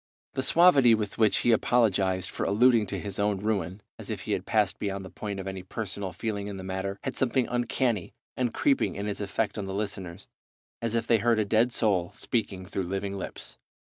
[0.33, 4.31] The suavity with which he apologized for alluding to his own ruin, as if he
[4.31, 8.15] had passed beyond the point of any personal feeling in the matter, had something uncanny
[8.35, 10.27] and creeping in its effect on the listeners,
[10.81, 13.59] as if they heard a dead soul speaking through living lips.